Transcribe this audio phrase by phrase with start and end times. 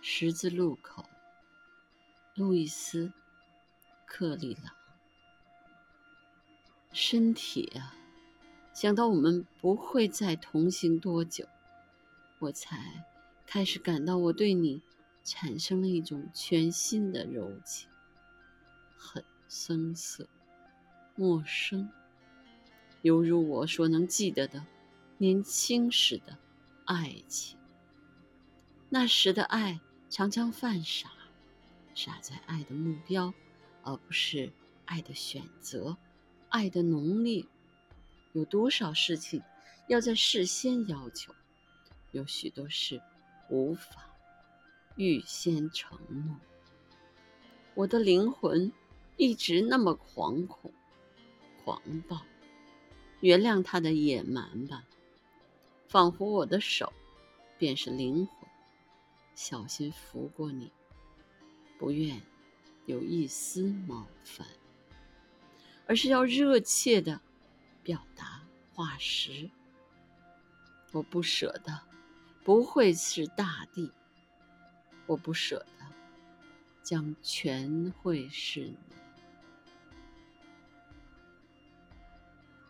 [0.00, 1.04] 十字路口，
[2.34, 3.06] 路易斯·
[4.06, 4.72] 克利朗。
[6.92, 7.94] 身体啊，
[8.72, 11.46] 想到我们不会再同行多久，
[12.38, 13.04] 我才
[13.46, 14.80] 开始感到我对你
[15.24, 17.88] 产生了一种全新的柔情，
[18.96, 20.26] 很生涩、
[21.14, 21.90] 陌生，
[23.02, 24.64] 犹如我所能记得的
[25.18, 26.38] 年轻时的
[26.86, 27.58] 爱情。
[28.88, 29.78] 那时的爱
[30.10, 31.10] 常常犯傻，
[31.94, 33.32] 傻在爱的目标，
[33.82, 34.50] 而不是
[34.86, 35.96] 爱的选择。
[36.48, 37.44] 爱的浓烈，
[38.32, 39.42] 有多少事情
[39.86, 41.34] 要在事先要求？
[42.12, 43.02] 有许多事
[43.50, 44.16] 无法
[44.96, 46.36] 预先承诺。
[47.74, 48.72] 我的灵魂
[49.18, 50.72] 一直那么惶恐、
[51.62, 52.22] 狂暴，
[53.20, 54.84] 原谅他的野蛮吧。
[55.86, 56.92] 仿佛我的手
[57.58, 58.37] 便是灵魂，
[59.38, 60.72] 小心拂过你，
[61.78, 62.20] 不愿
[62.86, 64.44] 有一丝冒犯。
[65.86, 67.20] 而是要热切的
[67.84, 68.42] 表达
[68.74, 69.48] 化石。
[70.90, 71.80] 我不舍得，
[72.42, 73.92] 不会是大地。
[75.06, 75.86] 我不舍得，
[76.82, 78.76] 将全会是你。